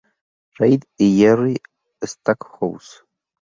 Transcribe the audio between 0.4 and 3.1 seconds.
Reid y Jerry Stackhouse.